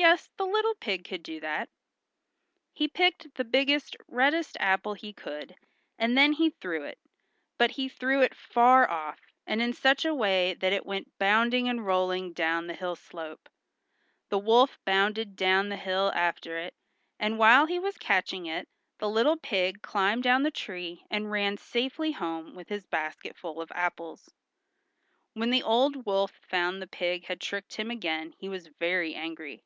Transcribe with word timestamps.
Yes, 0.00 0.30
the 0.36 0.46
little 0.46 0.76
pig 0.76 1.04
could 1.04 1.24
do 1.24 1.40
that. 1.40 1.68
He 2.72 2.86
picked 2.86 3.34
the 3.34 3.42
biggest, 3.42 3.96
reddest 4.06 4.56
apple 4.60 4.94
he 4.94 5.12
could, 5.12 5.56
and 5.98 6.16
then 6.16 6.34
he 6.34 6.50
threw 6.50 6.84
it, 6.84 7.00
but 7.58 7.72
he 7.72 7.88
threw 7.88 8.20
it 8.22 8.32
far 8.32 8.88
off, 8.88 9.18
and 9.44 9.60
in 9.60 9.72
such 9.72 10.04
a 10.04 10.14
way 10.14 10.54
that 10.54 10.72
it 10.72 10.86
went 10.86 11.18
bounding 11.18 11.68
and 11.68 11.84
rolling 11.84 12.32
down 12.32 12.68
the 12.68 12.76
hill 12.76 12.94
slope. 12.94 13.48
The 14.28 14.38
wolf 14.38 14.78
bounded 14.84 15.34
down 15.34 15.68
the 15.68 15.76
hill 15.76 16.12
after 16.14 16.56
it, 16.56 16.74
and 17.18 17.36
while 17.36 17.66
he 17.66 17.80
was 17.80 17.98
catching 17.98 18.46
it, 18.46 18.68
the 18.98 19.08
little 19.10 19.36
pig 19.36 19.82
climbed 19.82 20.22
down 20.22 20.44
the 20.44 20.52
tree 20.52 21.02
and 21.10 21.28
ran 21.32 21.56
safely 21.56 22.12
home 22.12 22.54
with 22.54 22.68
his 22.68 22.86
basketful 22.86 23.60
of 23.60 23.72
apples. 23.74 24.30
When 25.32 25.50
the 25.50 25.64
old 25.64 26.06
wolf 26.06 26.30
found 26.48 26.80
the 26.80 26.86
pig 26.86 27.24
had 27.26 27.40
tricked 27.40 27.74
him 27.74 27.90
again 27.90 28.36
he 28.38 28.48
was 28.48 28.68
very 28.68 29.16
angry. 29.16 29.64